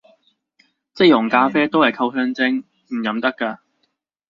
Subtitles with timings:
[0.95, 3.61] 即溶咖啡都係溝香精，唔飲得咖